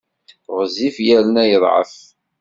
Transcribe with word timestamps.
Ɣezzif 0.55 0.95
yerna 1.07 1.43
yeḍɛef. 1.45 1.93